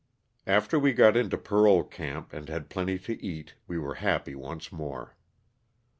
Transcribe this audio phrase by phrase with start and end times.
[0.47, 4.71] After we got into parole camp and had plenty to eat we were happy once
[4.71, 5.15] more.